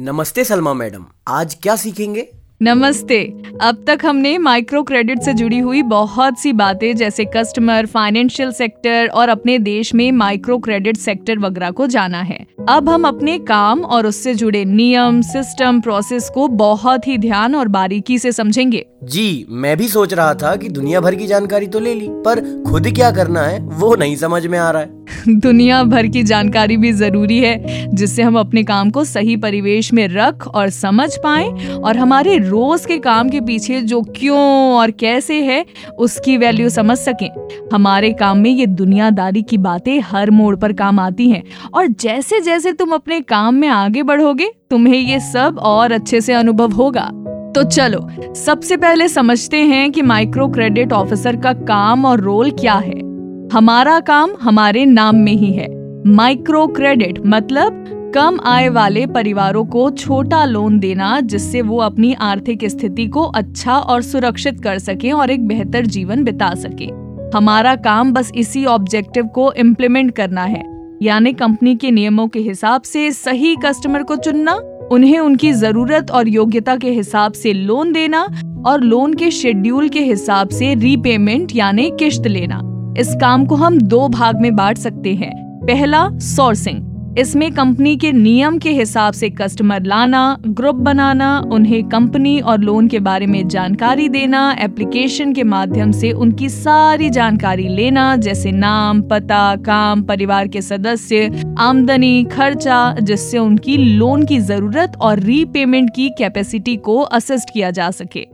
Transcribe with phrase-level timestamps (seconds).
[0.00, 2.26] नमस्ते सलमा मैडम, आज क्या सीखेंगे?
[2.62, 8.52] नमस्ते। अब तक हमने माइक्रो क्रेडिट से जुड़ी हुई बहुत सी बातें, जैसे कस्टमर फाइनेंशियल
[8.52, 13.38] सेक्टर और अपने देश में माइक्रो क्रेडिट सेक्टर वगैरह को जाना है। अब हम अपने
[13.38, 18.84] काम और उससे जुड़े नियम सिस्टम प्रोसेस को बहुत ही ध्यान और बारीकी से समझेंगे।
[19.04, 22.40] जी मैं भी सोच रहा था कि दुनिया भर की जानकारी तो ले ली पर
[22.64, 24.96] खुद क्या करना है वो नहीं समझ में आ रहा है।
[25.28, 30.06] दुनिया भर की जानकारी भी ज़रूरी है जिससे हम अपने काम को सही परिवेश में
[30.08, 34.38] रख और समझ पाए और हमारे रोज के काम के पीछे जो क्यों
[34.74, 35.64] और कैसे है
[35.98, 37.28] उसकी वैल्यू समझ सकें।
[37.72, 41.42] हमारे काम में ये दुनियादारी की बातें हर मोड़ पर काम आती हैं
[41.74, 46.32] और जैसे जैसे तुम अपने काम में आगे बढ़ोगे, तुम्हें ये सब और अच्छे से
[46.32, 47.10] अनुभव होगा।
[47.54, 52.74] तो चलो, सबसे पहले समझते हैं कि माइक्रो क्रेडिट ऑफिसर का काम और रोल क्या
[52.74, 53.00] है।
[53.48, 55.68] हमारा काम हमारे नाम में ही है।
[56.06, 57.84] माइक्रो क्रेडिट मतलब
[58.14, 63.74] कम आय वाले परिवारों को छोटा लोन देना, जिससे वो अपनी आर्थिक स्थिति को अच्छा
[63.74, 69.26] और सुरक्षित कर सके और एक बेहतर जीवन बिता सके। हमारा काम बस इसी ऑब्जेक्टिव
[69.26, 70.67] को इम्प्लीमेंट करना है।
[71.02, 74.54] यानी कंपनी के नियमों के हिसाब से सही कस्टमर को चुनना,
[74.92, 78.28] उन्हें उनकी ज़रूरत और योग्यता के हिसाब से लोन देना
[78.66, 82.60] और लोन के शेड्यूल के हिसाब से रीपेमेंट यानी किश्त लेना।
[82.98, 85.32] इस काम को हम दो भाग में बांट सकते हैं।
[85.62, 86.82] पहला सोर्सिंग
[87.18, 92.88] इसमें कंपनी के नियम के हिसाब से कस्टमर लाना ग्रुप बनाना, उन्हें कंपनी और लोन
[92.88, 99.00] के बारे में जानकारी देना एप्लीकेशन के माध्यम से उनकी सारी जानकारी लेना, जैसे नाम,
[99.02, 106.08] पता, काम, परिवार के सदस्य, आमदनी, खर्चा, जिससे उनकी लोन की ज़रूरत और रीपेमेंट की
[106.10, 108.26] कैपेसिटी को असिस्ट किया जा सके।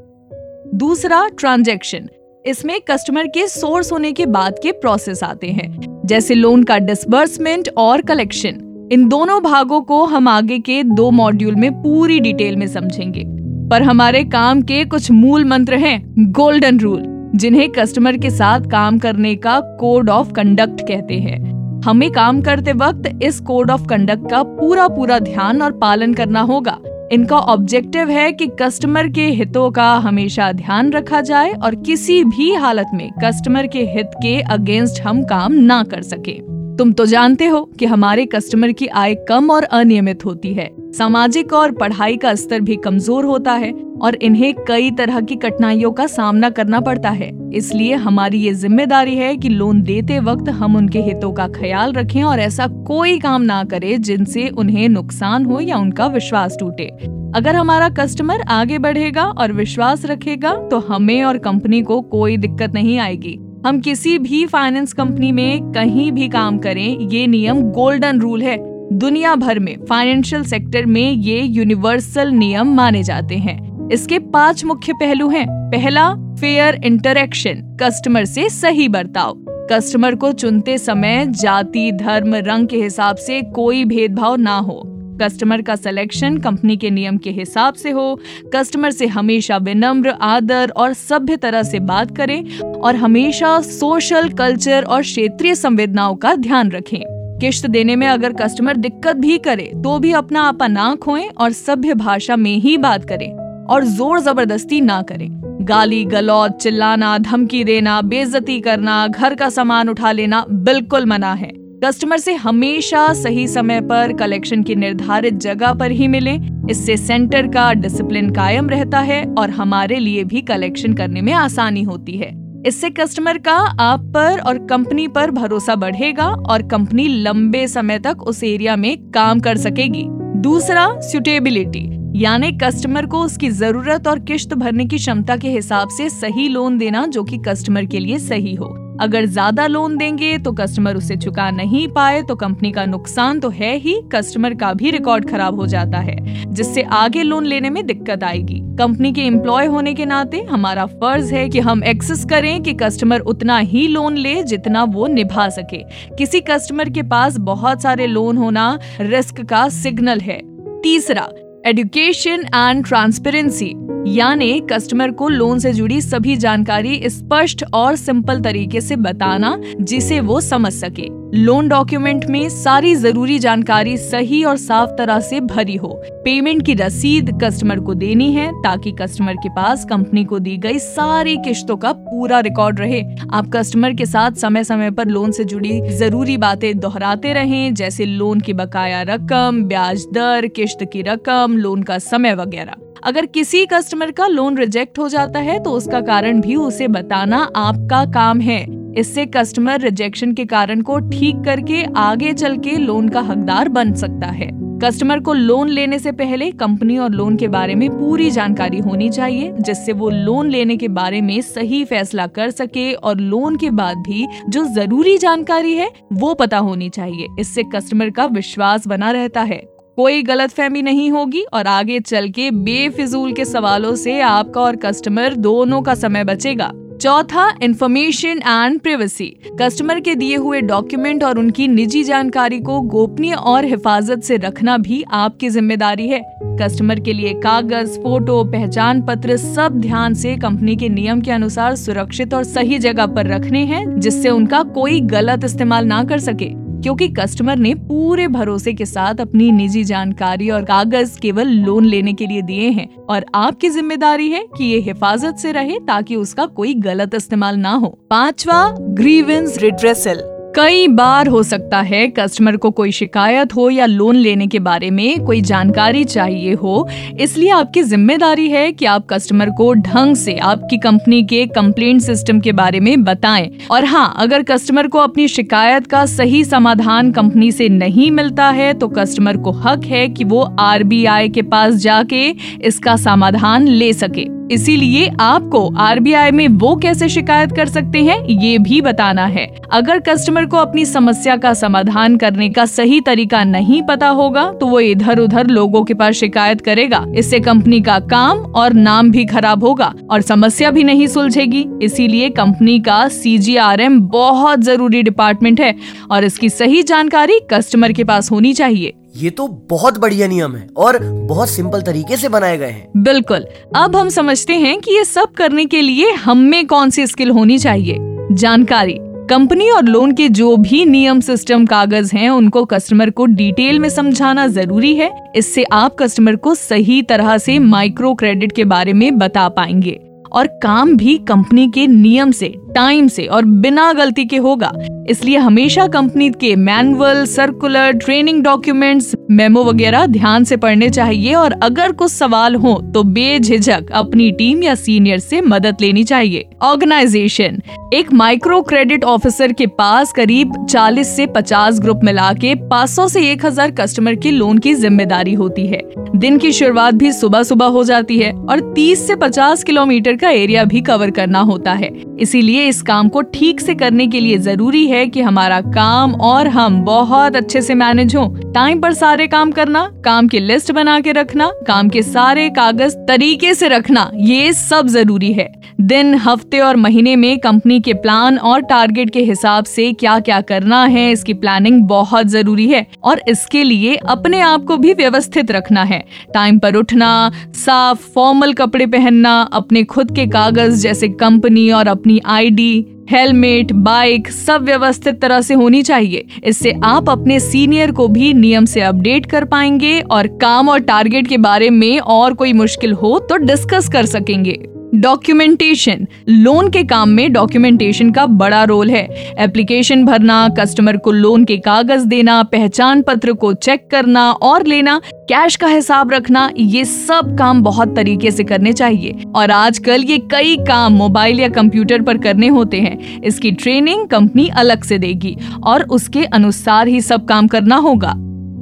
[0.77, 2.09] दूसरा ट्रांजेक्शन
[2.45, 7.69] इसमें कस्टमर के सोर्स होने के बाद के प्रोसेस आते हैं, जैसे लोन का डिसबर्समेंट
[7.79, 8.61] और कलेक्शन
[8.93, 13.25] इन दोनों भागों को हम आगे के दो मॉड्यूल में पूरी डिटेल में समझेंगे।
[13.69, 17.03] पर हमारे काम के कुछ मूल मंत्र हैं गोल्डन रूल
[17.35, 22.73] जिन्हें कस्टमर के साथ काम करने का कोड ऑफ़ कंडक्ट कहते हैं। हमें काम करते
[22.73, 26.79] वक्त इस कोड ऑफ़ कंडक्ट का पूरा पूरा ध्यान और पालन करना होगा।
[27.13, 32.55] इनका ऑब्जेक्टिव है कि कस्टमर के हितों का हमेशा ध्यान रखा जाए और किसी भी
[32.55, 37.47] हालत में कस्टमर के हित के अगेंस्ट हम काम ना कर सके। तुम तो जानते
[37.47, 42.35] हो कि हमारे कस्टमर की आय कम और अनियमित होती है। सामाजिक और पढ़ाई का
[42.35, 47.11] स्तर भी कमज़ोर होता है और इन्हें कई तरह की कठिनाइयों का सामना करना पड़ता
[47.11, 51.93] है। इसलिए हमारी ये ज़िम्मेदारी है कि लोन देते वक्त हम उनके हितों का ख्याल
[51.93, 56.91] रखें और ऐसा कोई काम ना करें जिनसे उन्हें नुकसान हो या उनका विश्वास टूटे।
[57.37, 62.75] अगर हमारा कस्टमर आगे बढ़ेगा और विश्वास रखेगा तो हमें और कंपनी को कोई दिक्कत
[62.75, 68.21] नहीं आएगी। हम किसी भी फाइनेंस कंपनी में कहीं भी काम करें, ये नियम गोल्डन
[68.21, 68.57] रूल है।
[68.99, 74.93] दुनिया भर में फाइनेंशियल सेक्टर में ये यूनिवर्सल नियम माने जाते हैं। इसके पाँच मुख्य
[74.93, 82.35] पहलू हैं। पहला फेयर इंटरेक्शन कस्टमर से सही बर्ताव। कस्टमर को चुनते समय जाति, धर्म,
[82.35, 87.31] रंग के हिसाब से कोई भेदभाव ना हो। कस्टमर का सिलेक्शन कंपनी के नियम के
[87.31, 88.19] हिसाब से हो।
[88.55, 94.85] कस्टमर से हमेशा विनम्र, आदर और सभ्य तरह से बात करें और हमेशा सोशल कल्चर
[94.85, 97.01] और क्षेत्रीय संवेदनाओं का ध्यान रखें।
[97.41, 101.53] किश्त देने में अगर कस्टमर दिक्कत भी करे तो भी अपना आपा ना खोएँ और
[101.53, 103.31] सभ्य भाषा में ही बात करें
[103.67, 105.29] और ज़ोर ज़बरदस्ती ना करें।
[105.61, 111.53] गाली, गलौज, चिल्लाना, धमकी देना बेजती करना, घर का सामान उठा लेना बिल्कुल मना है।
[111.85, 116.33] कस्टमर से हमेशा सही समय पर कलेक्शन की निर्धारित जगह पर ही मिले।
[116.71, 121.83] इससे सेंटर का डिसिप्लिन कायम रहता है और हमारे लिए भी कलेक्शन करने में आसानी
[121.83, 122.31] होती है।
[122.67, 128.23] इससे कस्टमर का आप पर और कंपनी पर भरोसा बढ़ेगा और कंपनी लंबे समय तक
[128.23, 130.05] उस एरिया में काम कर सकेगी।
[130.41, 131.89] दूसरा सुटेबिलिटी
[132.23, 136.79] यानी कस्टमर को उसकी ज़रूरत और किश्त भरने की क्षमता के हिसाब से सही लोन
[136.79, 141.17] देना जो कि कस्टमर के लिए सही हो। अगर ज़्यादा लोन देंगे तो कस्टमर उसे
[141.17, 145.61] चुका नहीं पाए तो कंपनी का नुकसान तो है ही कस्टमर का भी रिकॉर्ड खराब
[145.61, 146.17] हो जाता है,
[146.47, 151.35] जिससे आगे लोन लेने में दिक्कत आएगी। कंपनी के एम्प्लॉय होने के नाते हमारा फ़र्ज़
[151.35, 155.83] है कि हम एक्सेस करें कि कस्टमर उतना ही लोन ले जितना वो निभा सके।
[156.17, 160.41] किसी कस्टमर के पास बहुत सारे लोन होना रिस्क का सिग्नल है।
[160.83, 161.29] तीसरा
[161.67, 163.73] एजुकेशन एंड ट्रांसपेरेंसी
[164.07, 170.21] यानी कस्टमर को लोन से जुड़ी सभी जानकारी स्पष्ट और सिंपल तरीके से बताना जिसे
[170.21, 175.77] वो समझ सके। लोन डॉक्यूमेंट में सारी ज़रूरी जानकारी सही और साफ़ तरह से भरी
[175.77, 175.89] हो।
[176.25, 180.79] पेमेंट की रसीद कस्टमर को देनी है ताकि कस्टमर के पास कंपनी को दी गई
[180.79, 183.03] सारी किश्तों का पूरा रिकॉर्ड रहे।
[183.33, 188.05] आप कस्टमर के साथ समय समय पर लोन से जुड़ी ज़रूरी बातें दोहराते रहें, जैसे
[188.05, 193.65] लोन की बकाया रकम, ब्याज दर, किश्त की रकम लोन का समय वगैरह। अगर किसी
[193.67, 198.41] कस्टमर का लोन रिजेक्ट हो जाता है तो उसका कारण भी उसे बताना आपका काम
[198.41, 198.61] है।
[198.99, 203.93] इससे कस्टमर रिजेक्शन के कारण को ठीक करके आगे चल के लोन का हकदार बन
[203.95, 204.49] सकता है।
[204.83, 209.11] कस्टमर को लोन लेने से पहले कंपनी और लोन के बारे में पूरी जानकारी होनी
[209.11, 213.71] चाहिए, जिससे वो लोन लेने के बारे में सही फैसला कर सके और लोन के
[213.73, 219.11] बाद भी जो ज़रूरी जानकारी है, वो पता होनी चाहिए। इससे कस्टमर का विश्वास बना
[219.11, 219.63] रहता है।
[219.99, 224.77] कोई गलत फहमी नहीं होगी और आगे चल के बेफिजूल के सवालों से आपका और
[224.77, 226.71] कस्टमर दोनों का समय बचेगा।
[227.01, 229.27] चौथा इंफॉर्मेशन एंड प्रिवेसी
[229.61, 234.77] कस्टमर के दिए हुए डॉक्यूमेंट और उनकी निजी जानकारी को गोपनीय और हिफाजत से रखना
[234.79, 236.21] भी आपकी ज़िम्मेदारी है।
[236.61, 241.77] कस्टमर के लिए कागज़ फ़ोटो पहचान पत्र सब ध्यान से कंपनी के नियम के अनुसार
[241.77, 246.64] सुरक्षित और सही जगह पर रखने हैं, जिससे उनका कोई गलत इस्तेमाल ना कर सके।
[246.85, 252.13] क्योंकि कस्टमर ने पूरे भरोसे के साथ अपनी निजी जानकारी और कागज़ केवल लोन लेने
[252.13, 256.47] के लिए दिए हैं। और आपकी ज़िम्मेदारी है कि ये हिफाजत से रहे ताकि उसका
[256.47, 260.23] कोई गलत इस्तेमाल ना हो। पांचवा ग्रीवेंस रिड्रेसल
[260.57, 264.91] कई बार हो सकता है कस्टमर को कोई शिकायत हो या लोन लेने के बारे
[264.91, 266.87] में कोई जानकारी चाहिए हो।
[267.21, 272.41] इसलिए आपकी ज़िम्मेदारी है कि आप कस्टमर को ढंग से आपकी कंपनी के कंप्लेंट सिस्टम
[272.41, 277.51] के बारे में बताएँ। और हाँ अगर कस्टमर को अपनी शिकायत का सही समाधान कंपनी
[277.53, 282.29] से नहीं मिलता है तो कस्टमर को हक है कि वो आरबीआई के पास जाके
[282.63, 288.59] इसका समाधान ले सके। इसीलिए आपको आरबीआई में वो कैसे शिकायत कर सकते हैं, ये
[288.59, 293.83] भी बताना है। अगर कस्टमर को अपनी समस्या का समाधान करने का सही तरीका नहीं
[293.83, 298.39] पता होगा तो वो इधर उधर लोगों के पास शिकायत करेगा। इससे कंपनी का काम
[298.39, 304.61] और नाम भी खराब होगा और समस्या भी नहीं सुलझेगी। इसीलिए कंपनी का सीजीआरएम बहुत
[304.61, 305.75] ज़रूरी डिपार्टमेंट है
[306.11, 310.69] और इसकी सही जानकारी कस्टमर के पास होनी चाहिए। ये तो बहुत बढ़िया नियम है
[310.77, 313.47] और बहुत सिंपल तरीके से बनाए गए हैं। बिल्कुल।
[313.77, 317.31] अब हम समझते हैं कि ये सब करने के लिए हम में कौन सी स्किल
[317.31, 317.97] होनी चाहिए।
[318.33, 323.79] जानकारी। कंपनी और लोन के जो भी नियम, सिस्टम, कागज़ हैं, उनको कस्टमर को डिटेल
[323.79, 328.93] में समझाना ज़रूरी है। इससे आप कस्टमर को सही तरह से माइक्रो क्रेडिट के बारे
[328.93, 330.01] में बता पाएँगे।
[330.33, 334.73] और काम भी कंपनी के नियम से टाइम से और बिना गलती के होगा।
[335.11, 341.53] इसलिए हमेशा कंपनी के manual circular training documents memo वगैरह ध्यान से पढ़ने चाहिए और
[341.63, 347.61] अगर कुछ सवाल हो तो बेझिझक अपनी टीम या सीनियर से मदद लेनी चाहिए। ऑर्गेनाइजेशन
[347.95, 353.21] एक माइक्रो क्रेडिट ऑफिसर के पास करीब 40 से 50 ग्रुप मिला के 500 से
[353.33, 355.81] 1000 कस्टमर के लोन की ज़िम्मेदारी होती है।
[356.17, 360.31] दिन की शुरुआत भी सुबह सुबह हो जाती है और 30 से 50 किलोमीटर का
[360.31, 361.89] एरिया भी कवर करना होता है।
[362.21, 366.49] इसीलिए इस काम को ठीक से करने के लिए ज़रूरी है कि हमारा काम और
[366.49, 371.01] हम बहुत अच्छे से मैनेज हो। टाइम पर सारे काम करना, काम की लिस्ट बना
[371.01, 376.59] के रखना, काम के सारे कागज़ तरीके से रखना, ये सब ज़रूरी है। दिन, हफ़्ते
[376.61, 381.11] और महीने में कंपनी के प्लान और टारगेट के हिसाब से क्या क्या करना है,
[381.13, 386.03] इसकी प्लानिंग बहुत ज़रूरी है और इसके लिए अपने आप को भी व्यवस्थित रखना है।
[386.35, 392.21] टाइम पर उठना, साफ़ फॉर्मल कपड़े पहनना, अपने खुद के कागज़ जैसे कंपनी और अपनी
[392.27, 398.33] आईडी हेलमेट बाइक सब व्यवस्थित तरह से होनी चाहिए। इससे आप अपने सीनियर को भी
[398.35, 402.93] नियम से अपडेट कर पाएँगे और काम और टारगेट के बारे में और कोई मुश्किल
[402.93, 404.53] हो तो डिस्कस कर सकेंगे।
[404.95, 409.03] डॉक्यूमेंटेशन लोन के काम में डॉक्यूमेंटेशन का बड़ा रोल है.
[409.39, 415.01] एप्लीकेशन भरना कस्टमर को लोन के कागज़ देना, पहचान पत्र को चेक करना और लेना
[415.29, 419.23] कैश का हिसाब रखना, ये सब काम बहुत तरीके से करने चाहिए.
[419.37, 423.23] और आजकल ये कई काम मोबाइल या कंप्यूटर पर करने होते हैं.
[423.23, 428.15] इसकी ट्रेनिंग कंपनी अलग से देगी और उसके अनुसार ही सब काम करना होगा.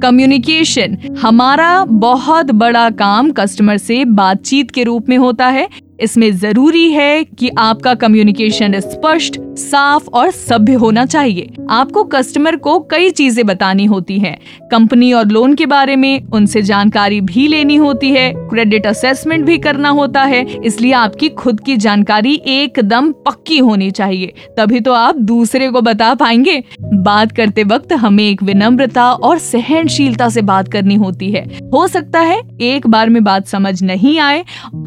[0.03, 5.67] कम्युनिकेशन हमारा बहुत बड़ा काम कस्टमर से बातचीत के रूप में होता है.
[5.99, 12.79] इसमें ज़रूरी है कि आपका कम्युनिकेशन स्पष्ट, साफ़ और सभ्य होना चाहिए। आपको कस्टमर को
[12.91, 14.37] कई चीज़ें बतानी होती हैं।
[14.71, 19.57] कंपनी और लोन के बारे में उनसे जानकारी भी लेनी होती है क्रेडिट असेसमेंट भी
[19.57, 25.15] करना होता है, इसलिए आपकी खुद की जानकारी एकदम पक्की होनी चाहिए। तभी तो आप
[25.15, 26.61] दूसरे को बता पाएँगे।
[26.95, 32.19] बात करते वक्त हमें एक विनम्रता और सहनशीलता से बात करनी होती है। हो सकता
[32.21, 34.43] है एक बार में बात समझ नहीं आए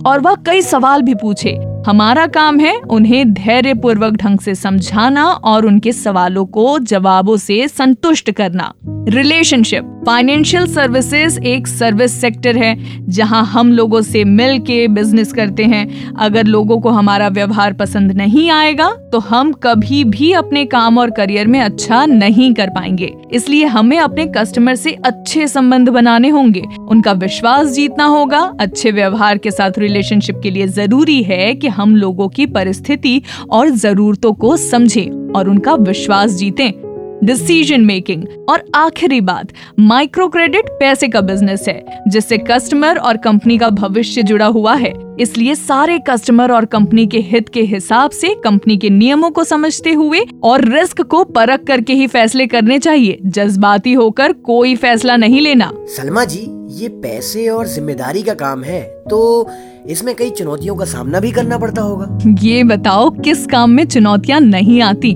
[0.07, 5.25] और वह कई सवाल भी पूछे। हमारा काम है उन्हें धैर्य पूर्वक ढंग से समझाना
[5.25, 8.73] और उनके सवालों को जवाबों से संतुष्ट करना।
[9.09, 12.77] रिलेशनशिप फाइनेंशियल सर्विसेज़ एक सर्विस सेक्टर है,
[13.09, 18.13] जहाँ हम लोगों से मिल के बिज़नेस करते हैं। अगर लोगों को हमारा व्यवहार पसंद
[18.13, 23.13] नहीं आएगा तो हम कभी भी अपने काम और करियर में अच्छा नहीं कर पाएँगे।
[23.33, 29.39] इसलिए हमें अपने कस्टमर से अच्छे संबंध बनाने होंगे। उनका विश्वास जीतना होगा। अच्छे व्यवहार
[29.39, 34.57] के साथ रिलेशनशिप के लिए ज़रूरी है कि हम लोगों की परिस्थिति और जरूरतों को
[34.57, 36.86] समझें और उनका विश्वास जीतें।
[37.25, 43.57] डिसीज़न मेकिंग और आखिरी बात माइक्रो क्रेडिट पैसे का बिज़नेस है जिससे कस्टमर और कंपनी
[43.59, 48.35] का भविष्य जुड़ा हुआ है। इसलिए सारे कस्टमर और कंपनी के हित के हिसाब से
[48.45, 53.19] कंपनी के नियमों को समझते हुए और रिस्क को परख करके ही फैसले करने चाहिए।
[53.25, 58.83] जज्बाती होकर कोई फैसला नहीं लेना। सलमा जी ये पैसे और ज़िम्मेदारी का काम है
[59.11, 59.49] तो
[59.89, 64.41] इसमें कई चुनौतियों का सामना भी करना पड़ता होगा। ये बताओ किस काम में चुनौतियाँ
[64.41, 65.15] नहीं आती?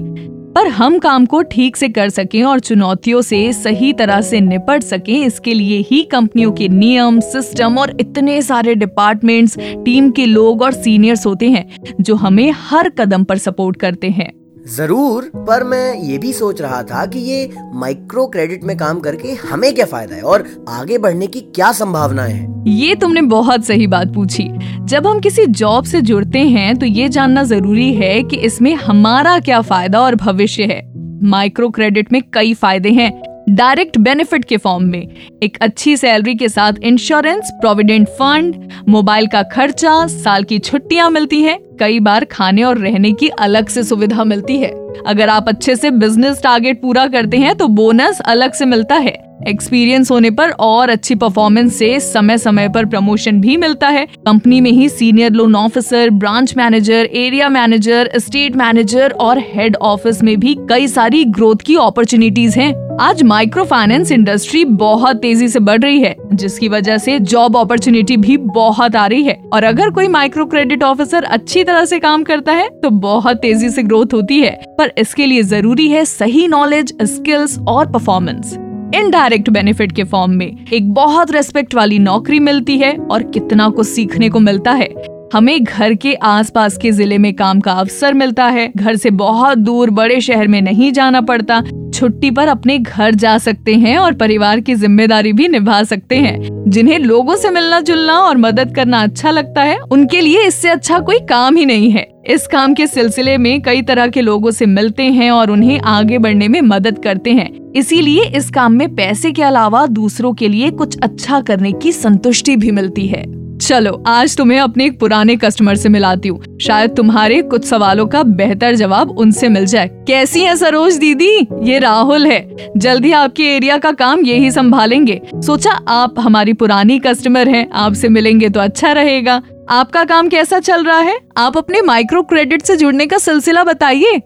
[0.54, 4.82] पर हम काम को ठीक से कर सकें और चुनौतियों से सही तरह से निपट
[4.82, 10.62] सकें, इसके लिए ही कंपनियों के नियम, सिस्टम और इतने सारे डिपार्टमेंट्स, टीम के लोग
[10.62, 14.30] और सीनियर्स होते हैं, जो हमें हर कदम पर सपोर्ट करते हैं।
[14.68, 19.32] ज़रूर, पर मैं ये भी सोच रहा था कि ये माइक्रो क्रेडिट में काम करके
[19.50, 22.46] हमें क्या फ़ायदा है और आगे बढ़ने की क्या संभावना है?
[22.68, 24.48] ये तुमने बहुत सही बात पूछी।
[24.84, 29.38] जब हम किसी जॉब से जुड़ते हैं तो ये जानना ज़रूरी है कि इसमें हमारा
[29.38, 30.82] क्या फ़ायदा और भविष्य है।
[31.24, 33.10] माइक्रो क्रेडिट में कई फ़ायदे हैं।
[33.50, 35.08] डायरेक्ट बेनिफिट के फॉर्म में।
[35.42, 38.54] एक अच्छी सैलरी के साथ इंश्योरेंस, प्रोविडेंट फंड,
[38.88, 43.68] मोबाइल का खर्चा, साल की छुट्टियाँ मिलती हैं। कई बार खाने और रहने की अलग
[43.68, 44.70] से सुविधा मिलती है।
[45.06, 49.14] अगर आप अच्छे से बिज़नेस टारगेट पूरा करते हैं तो बोनस अलग से मिलता है।
[49.48, 54.60] एक्सपीरियंस होने पर और अच्छी परफॉर्मेंस से समय समय पर प्रमोशन भी मिलता है। कंपनी
[54.60, 60.38] में ही senior loan officer, branch manager, area manager state manager और हेड ऑफ़िस में
[60.40, 65.80] भी कई सारी ग्रोथ की अपॉर्चुनिटीज़ हैं। आज माइक्रो फाइनेंस इंडस्ट्री बहुत तेज़ी से बढ़
[65.80, 70.08] रही है, जिसकी वजह से जॉब अपॉर्चुनिटी भी बहुत आ रही है। और अगर कोई
[70.08, 74.40] माइक्रो क्रेडिट ऑफिसर अच्छी तरह से काम करता है तो बहुत तेज़ी से ग्रोथ होती
[74.40, 78.54] है। पर इसके लिए ज़रूरी है सही नॉलेज स्किल्स और परफॉर्मेंस
[78.94, 83.86] इनडायरेक्ट बेनिफिट के फॉर्म में एक बहुत रेस्पेक्ट वाली नौकरी मिलती है और कितना कुछ
[83.86, 84.88] सीखने को मिलता है।
[85.32, 89.58] हमें घर के आसपास के ज़िले में काम का अवसर मिलता है। घर से बहुत
[89.58, 91.60] दूर बड़े शहर में नहीं जाना पड़ता।
[91.94, 96.64] छुट्टी पर अपने घर जा सकते हैं और परिवार की ज़िम्मेदारी भी निभा सकते हैं।
[96.70, 100.98] जिन्हें लोगों से मिलना जुलना और मदद करना अच्छा लगता है, उनके लिए इससे अच्छा
[100.98, 104.66] कोई काम ही नहीं है। इस काम के सिलसिले में कई तरह के लोगों से
[104.66, 109.32] मिलते हैं और उन्हें आगे बढ़ने में मदद करते हैं। इसीलिए इस काम में पैसे
[109.32, 114.36] के अलावा दूसरों के लिए कुछ अच्छा करने की संतुष्टि भी मिलती है। चलो, आज
[114.36, 119.10] तुम्हें अपने एक पुराने कस्टमर से मिलाती हूँ। शायद तुम्हारे कुछ सवालों का बेहतर जवाब
[119.10, 121.48] उनसे मिल जाए। कैसी है सरोज दीदी?
[121.62, 127.48] ये राहुल है। जल्दी आपके एरिया का काम यही संभालेंगे। सोचा आप हमारी पुरानी कस्टमर
[127.48, 131.18] हैं, आपसे मिलेंगे तो अच्छा रहेगा। आपका काम कैसा चल रहा है?
[131.36, 134.20] आप अपने माइक्रो क्रेडिट से जुड़ने का सिलसिला बताइए।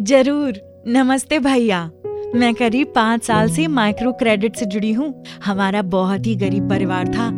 [0.00, 1.90] ज़रूर। नमस्ते भैया।
[2.34, 7.08] मैं करीब पाँच साल से माइक्रो क्रेडिट से जुड़ी हूँ। हमारा बहुत ही गरीब परिवार
[7.08, 7.30] था।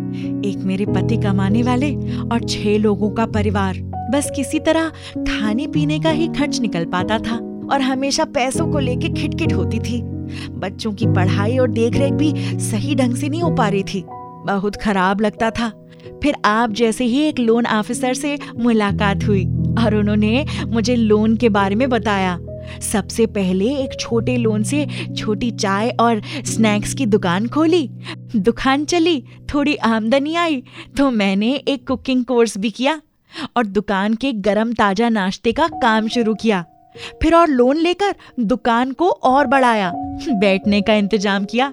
[0.48, 1.94] एक मेरे पति कमाने वाले
[2.32, 3.78] और छह लोगों का परिवार।
[4.12, 7.36] बस किसी तरह खाने पीने का ही खर्च निकल पाता था
[7.72, 10.00] और हमेशा पैसों को लेके खिटखिट होती थी।
[10.50, 14.04] बच्चों की पढ़ाई और देखरेख भी सही ढंग से नहीं हो पा रही थी।
[14.46, 15.72] बहुत खराब लगता था।
[16.22, 19.44] फिर आप जैसे ही एक लोन ऑफिसर से मुलाकात हुई
[19.84, 22.38] और उन्होंने मुझे लोन के बारे में बताया।
[22.82, 24.86] सबसे पहले एक छोटे लोन से
[25.16, 27.88] छोटी चाय और स्नैक्स की दुकान खोली।
[28.36, 29.22] दुकान चली,
[29.54, 30.62] थोड़ी आमदनी आई
[30.98, 33.00] तो मैंने एक कुकिंग कोर्स भी किया
[33.56, 36.64] और दुकान के गरम ताज़ा नाश्ते का काम शुरू किया।
[37.22, 39.92] फिर और लोन लेकर दुकान को और बढ़ाया,
[40.30, 41.72] बैठने का इंतज़ाम किया,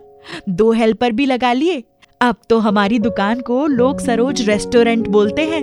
[0.50, 1.84] दो हेल्पर भी लगा लिए।
[2.22, 5.62] अब तो हमारी दुकान को लोग सरोज रेस्टोरेंट बोलते हैं।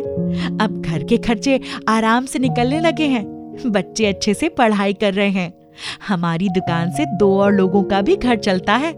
[0.58, 3.22] अब घर के खर्चे आराम से निकलने लगे हैं।
[3.66, 5.54] बच्चे अच्छे से पढ़ाई कर रहे हैं।
[6.08, 8.92] हमारी दुकान से दो और लोगों का भी घर चलता है।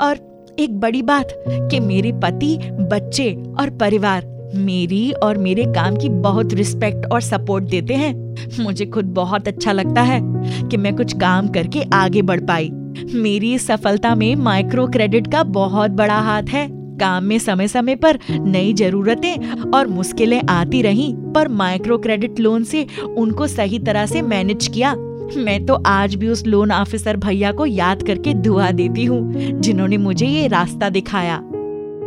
[0.00, 6.08] और एक बड़ी बात कि मेरे पति, बच्चे और परिवार मेरी और मेरे काम की
[6.08, 10.20] बहुत रिस्पेक्ट और सपोर्ट देते हैं। मुझे खुद बहुत अच्छा लगता है
[10.68, 12.70] कि मैं कुछ काम करके आगे बढ़ पाई।
[13.14, 17.96] मेरी इस सफलता में माइक्रो क्रेडिट का बहुत बड़ा हाथ है। काम में समय समय
[17.96, 24.06] पर नई जरूरतें और मुश्किलें आती रहीं, पर माइक्रो क्रेडिट लोन से उनको सही तरह
[24.06, 24.94] से मैनेज किया।
[25.36, 29.96] मैं तो आज भी उस लोन ऑफिसर भैया को याद करके दुआ देती हूँ, जिन्होंने
[29.96, 31.40] मुझे ये रास्ता दिखाया।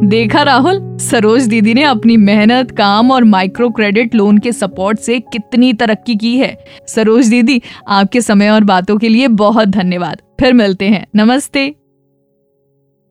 [0.04, 5.20] देखा राहुल, सरोज दीदी ने अपनी मेहनत, काम और माइक्रो क्रेडिट लोन के सपोर्ट से
[5.20, 10.54] कितनी तरक्की की है। सरोज दीदी, आपके समय और बातों के लिए बहुत धन्यवाद। फिर
[10.54, 11.76] मिलते हैं। नमस्ते।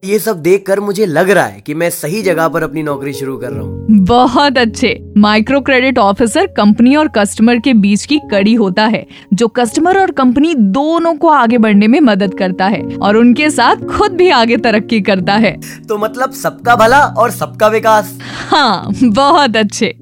[0.02, 3.36] ये सब देखकर मुझे लग रहा है कि मैं सही जगह पर अपनी नौकरी शुरू
[3.36, 8.54] कर रहा हूँ। बहुत अच्छे। माइक्रो क्रेडिट ऑफिसर कंपनी और कस्टमर के बीच की कड़ी
[8.54, 13.16] होता है जो कस्टमर और कंपनी दोनों को आगे बढ़ने में मदद करता है और
[13.16, 15.56] उनके साथ खुद भी आगे तरक्की करता है।
[15.88, 18.18] तो मतलब सबका भला और सबका विकास।
[18.50, 19.96] हाँ बहुत अच्छे।